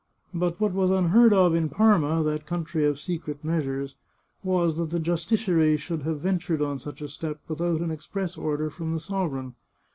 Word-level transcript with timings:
But 0.33 0.59
what 0.59 0.73
was 0.73 0.89
unheard 0.89 1.31
of 1.31 1.53
in 1.53 1.69
Parma, 1.69 2.23
that 2.23 2.47
country 2.47 2.85
of 2.85 2.99
secret 2.99 3.43
measures, 3.45 3.97
was 4.41 4.77
that 4.77 4.89
the 4.89 4.97
justiciary 4.99 5.77
should 5.77 6.01
have 6.01 6.21
ven 6.21 6.39
tured 6.39 6.65
on 6.67 6.79
such 6.79 7.03
a 7.03 7.07
step 7.07 7.39
without 7.47 7.81
an 7.81 7.91
express 7.91 8.35
order 8.35 8.71
from 8.71 8.93
the 8.93 8.99
sov 8.99 9.29
ereign. 9.31 9.53